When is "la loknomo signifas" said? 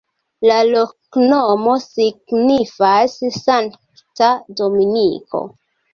0.51-3.19